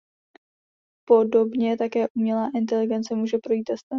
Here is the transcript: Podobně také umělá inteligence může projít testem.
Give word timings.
Podobně 1.07 1.77
také 1.77 2.05
umělá 2.15 2.49
inteligence 2.55 3.15
může 3.15 3.37
projít 3.43 3.63
testem. 3.63 3.89